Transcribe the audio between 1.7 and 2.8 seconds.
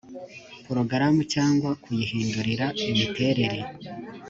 kuyihindurira